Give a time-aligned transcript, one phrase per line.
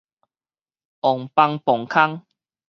[1.01, 2.25] 旺邦磅空